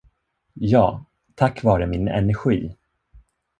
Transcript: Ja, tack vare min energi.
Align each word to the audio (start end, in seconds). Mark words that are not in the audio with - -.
Ja, 0.53 1.05
tack 1.35 1.63
vare 1.63 1.87
min 1.87 2.07
energi. 2.07 2.75